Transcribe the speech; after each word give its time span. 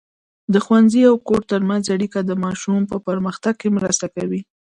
د 0.53 0.55
ښوونځي 0.65 1.01
او 1.09 1.15
کور 1.27 1.41
ترمنځ 1.51 1.83
اړیکه 1.95 2.19
د 2.23 2.31
ماشوم 2.45 2.81
په 2.91 2.97
پرمختګ 3.07 3.53
کې 3.61 3.75
مرسته 3.77 4.05
کوي. 4.15 4.41